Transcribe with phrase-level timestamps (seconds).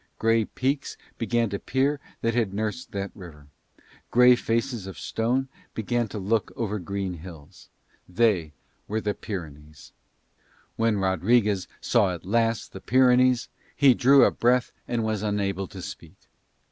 [0.17, 3.45] Grey peaks began to peer that had nursed that river.
[4.09, 7.69] Grey faces of stone began to look over green hills.
[8.09, 8.53] They
[8.87, 9.91] were the Pyrenees.
[10.75, 15.83] When Rodriguez saw at last the Pyrenees he drew a breath and was unable to
[15.83, 16.15] speak.